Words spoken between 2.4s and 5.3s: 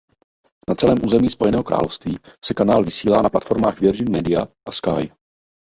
se kanál vysílá na platformách Virgin Media a Sky.